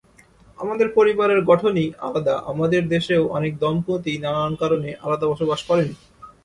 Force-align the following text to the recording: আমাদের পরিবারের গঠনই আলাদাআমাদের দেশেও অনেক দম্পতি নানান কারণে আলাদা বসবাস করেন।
আমাদের 0.59 0.87
পরিবারের 0.89 1.39
গঠনই 1.43 1.87
আলাদাআমাদের 1.99 2.83
দেশেও 2.87 3.23
অনেক 3.37 3.53
দম্পতি 3.59 4.13
নানান 4.17 4.53
কারণে 4.55 4.89
আলাদা 5.03 5.25
বসবাস 5.27 5.61
করেন। 5.69 5.89